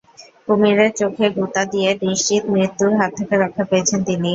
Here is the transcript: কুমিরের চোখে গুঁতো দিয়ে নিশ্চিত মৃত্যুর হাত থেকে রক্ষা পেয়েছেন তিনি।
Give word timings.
কুমিরের 0.45 0.91
চোখে 0.99 1.27
গুঁতো 1.35 1.61
দিয়ে 1.71 1.89
নিশ্চিত 2.03 2.43
মৃত্যুর 2.53 2.91
হাত 2.99 3.11
থেকে 3.17 3.35
রক্ষা 3.37 3.63
পেয়েছেন 3.69 3.99
তিনি। 4.03 4.29